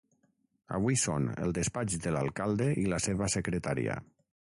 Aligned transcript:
Avui 0.77 0.97
són 1.01 1.27
el 1.45 1.53
despatx 1.59 2.01
de 2.07 2.17
l'alcalde 2.17 2.73
i 2.85 2.91
la 2.97 3.03
seva 3.09 3.33
secretària. 3.39 4.05